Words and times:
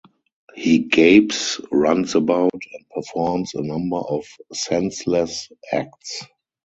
He 0.55 0.79
gapes, 0.79 1.61
runs 1.71 2.15
about, 2.15 2.49
and 2.73 2.89
performs 2.89 3.53
a 3.53 3.61
number 3.61 3.97
of 3.97 4.25
senseless 4.51 5.47
acts. 5.71 6.23